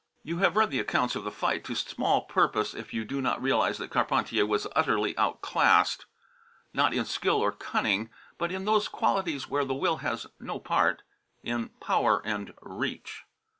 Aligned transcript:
You 0.23 0.39
have 0.39 0.55
read 0.55 0.71
the 0.71 0.79
accounts 0.79 1.15
of 1.15 1.23
the 1.25 1.31
fight 1.31 1.63
to 1.65 1.75
small 1.75 2.21
purpose 2.21 2.73
if 2.73 2.91
you 2.91 3.05
do 3.05 3.21
not 3.21 3.39
realize 3.39 3.77
that 3.77 3.91
Carpentier 3.91 4.47
was 4.47 4.65
utterly 4.75 5.15
outclassed 5.15 6.07
not 6.73 6.91
in 6.91 7.05
skill 7.05 7.35
or 7.35 7.51
cunning, 7.51 8.09
but 8.39 8.51
in 8.51 8.65
those 8.65 8.87
qualities 8.87 9.47
where 9.47 9.63
the 9.63 9.75
will 9.75 9.97
has 9.97 10.25
no 10.39 10.57
part, 10.57 11.03
in 11.43 11.69
power 11.79 12.19
and 12.25 12.55
reach. 12.63 13.25